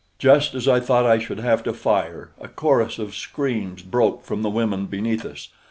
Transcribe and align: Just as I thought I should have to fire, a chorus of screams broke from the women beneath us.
Just 0.17 0.55
as 0.55 0.67
I 0.67 0.79
thought 0.79 1.05
I 1.05 1.19
should 1.19 1.39
have 1.41 1.61
to 1.61 1.73
fire, 1.73 2.31
a 2.41 2.47
chorus 2.47 2.97
of 2.97 3.13
screams 3.15 3.83
broke 3.83 4.25
from 4.25 4.41
the 4.41 4.49
women 4.49 4.87
beneath 4.87 5.23
us. 5.23 5.49